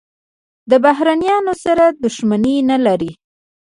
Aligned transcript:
له 0.69 0.77
بهرنیانو 0.85 1.53
سره 1.63 1.85
دښمني 2.03 2.55
نه 2.69 2.77
لري. 2.85 3.11